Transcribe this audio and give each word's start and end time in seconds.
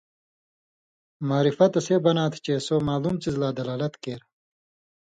معرفہ 1.27 1.67
تسے 1.73 1.95
بناں 2.03 2.29
تھہ 2.31 2.39
چے 2.45 2.53
سو 2.65 2.75
معلُوم 2.87 3.15
څیزہۡ 3.21 3.39
لا 3.41 3.49
دلالت 3.57 3.93
کېر 4.03 4.21